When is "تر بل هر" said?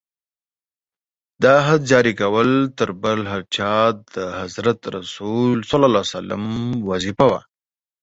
2.77-3.41